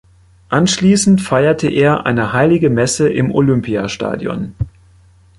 Anschließend 0.49 1.21
feierte 1.21 1.69
er 1.69 2.07
eine 2.07 2.33
Heilige 2.33 2.71
Messe 2.71 3.07
im 3.07 3.31
Olympiastadion. 3.31 4.55